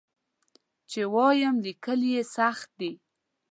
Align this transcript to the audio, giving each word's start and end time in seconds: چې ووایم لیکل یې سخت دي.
چې 0.89 0.99
ووایم 1.13 1.55
لیکل 1.65 2.01
یې 2.13 2.21
سخت 2.35 2.69
دي. 2.79 2.91